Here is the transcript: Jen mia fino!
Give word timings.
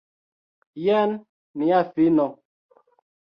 Jen 0.85 1.13
mia 1.63 1.83
fino! 1.93 2.27